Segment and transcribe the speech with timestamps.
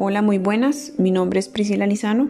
[0.00, 0.94] Hola, muy buenas.
[0.98, 2.28] Mi nombre es Priscila Lizano.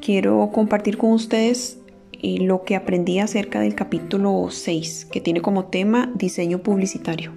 [0.00, 1.78] Quiero compartir con ustedes
[2.20, 7.30] eh, lo que aprendí acerca del capítulo 6, que tiene como tema diseño publicitario.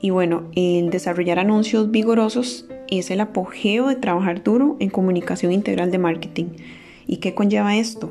[0.00, 5.90] Y bueno, el desarrollar anuncios vigorosos es el apogeo de trabajar duro en comunicación integral
[5.90, 6.46] de marketing.
[7.06, 8.10] ¿Y qué conlleva esto?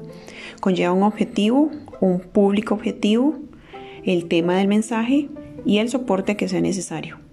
[0.60, 1.72] Conlleva un objetivo,
[2.02, 3.34] un público objetivo,
[4.06, 5.30] el tema del mensaje
[5.66, 7.31] y el soporte que sea necesario.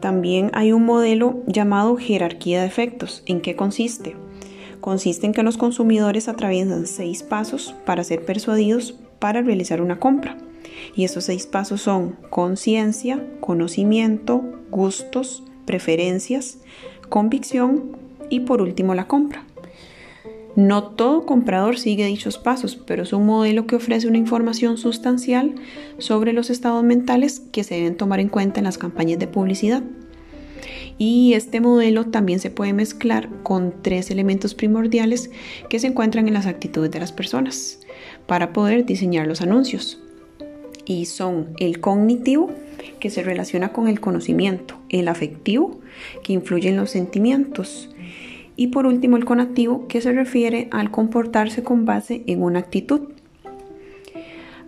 [0.00, 3.22] También hay un modelo llamado jerarquía de efectos.
[3.26, 4.16] ¿En qué consiste?
[4.80, 10.38] Consiste en que los consumidores atraviesan seis pasos para ser persuadidos para realizar una compra.
[10.96, 16.58] Y esos seis pasos son conciencia, conocimiento, gustos, preferencias,
[17.08, 17.96] convicción
[18.30, 19.44] y por último la compra.
[20.56, 25.54] No todo comprador sigue dichos pasos, pero es un modelo que ofrece una información sustancial
[25.98, 29.82] sobre los estados mentales que se deben tomar en cuenta en las campañas de publicidad.
[30.98, 35.30] Y este modelo también se puede mezclar con tres elementos primordiales
[35.70, 37.80] que se encuentran en las actitudes de las personas
[38.26, 39.98] para poder diseñar los anuncios.
[40.84, 42.50] Y son el cognitivo,
[42.98, 45.80] que se relaciona con el conocimiento, el afectivo,
[46.22, 47.88] que influye en los sentimientos,
[48.60, 53.08] y por último, el conectivo, que se refiere al comportarse con base en una actitud.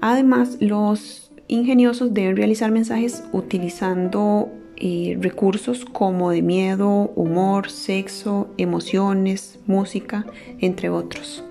[0.00, 4.48] Además, los ingeniosos deben realizar mensajes utilizando
[4.78, 10.24] eh, recursos como de miedo, humor, sexo, emociones, música,
[10.60, 11.44] entre otros.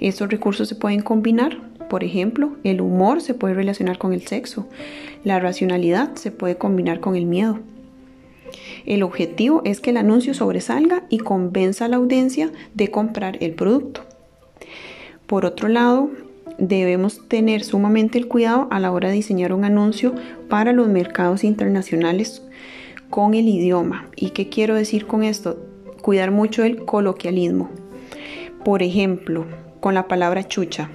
[0.00, 4.66] Estos recursos se pueden combinar, por ejemplo, el humor se puede relacionar con el sexo,
[5.24, 7.58] la racionalidad se puede combinar con el miedo,
[8.86, 13.54] el objetivo es que el anuncio sobresalga y convenza a la audiencia de comprar el
[13.54, 14.02] producto.
[15.26, 16.10] Por otro lado,
[16.58, 20.14] debemos tener sumamente el cuidado a la hora de diseñar un anuncio
[20.48, 22.42] para los mercados internacionales
[23.08, 24.08] con el idioma.
[24.16, 25.58] ¿Y qué quiero decir con esto?
[26.02, 27.70] Cuidar mucho el coloquialismo.
[28.64, 29.46] Por ejemplo,
[29.80, 30.90] con la palabra chucha.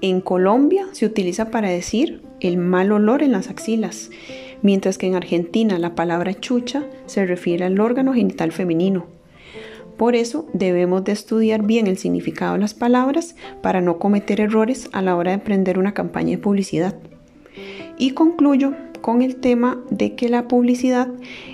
[0.00, 4.10] En Colombia se utiliza para decir el mal olor en las axilas
[4.62, 9.06] mientras que en Argentina la palabra chucha se refiere al órgano genital femenino.
[9.96, 14.90] Por eso debemos de estudiar bien el significado de las palabras para no cometer errores
[14.92, 16.96] a la hora de emprender una campaña de publicidad.
[17.96, 21.08] Y concluyo con el tema de que la publicidad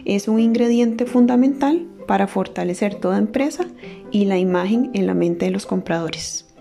[0.04, 3.66] es un ingrediente fundamental para fortalecer toda empresa
[4.10, 6.51] y la imagen en la mente de los compradores.